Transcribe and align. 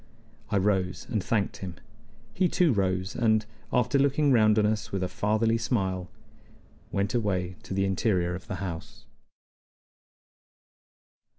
I 0.49 0.57
rose 0.57 1.05
and 1.11 1.23
thanked 1.23 1.57
him. 1.57 1.75
He 2.33 2.49
too 2.49 2.73
rose, 2.73 3.15
and, 3.15 3.45
after 3.71 3.99
looking 3.99 4.31
round 4.31 4.57
on 4.57 4.65
us 4.65 4.91
with 4.91 5.03
a 5.03 5.07
fatherly 5.07 5.59
smile, 5.59 6.09
went 6.91 7.13
away 7.13 7.55
to 7.61 7.73
the 7.75 7.85
interior 7.85 8.33
of 8.33 8.47
the 8.47 8.55
house. 8.55 9.05